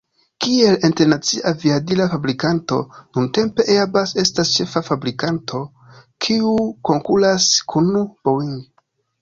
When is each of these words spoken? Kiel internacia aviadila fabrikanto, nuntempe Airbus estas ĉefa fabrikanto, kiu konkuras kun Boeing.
Kiel 0.43 0.77
internacia 0.87 1.41
aviadila 1.49 2.07
fabrikanto, 2.13 2.79
nuntempe 3.17 3.67
Airbus 3.75 4.15
estas 4.23 4.55
ĉefa 4.55 4.83
fabrikanto, 4.89 5.63
kiu 6.27 6.55
konkuras 6.91 7.51
kun 7.75 7.95
Boeing. 8.01 8.59